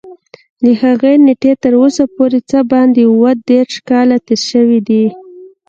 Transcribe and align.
له 0.63 0.71
هغې 0.81 1.13
نېټې 1.25 1.51
تر 1.63 1.73
اوسه 1.81 2.03
پورې 2.15 2.39
څه 2.49 2.59
باندې 2.71 3.01
اووه 3.05 3.31
دېرش 3.49 3.73
کاله 3.89 4.17
تېر 4.27 4.41
شوي 4.51 4.79
دي. 4.87 5.05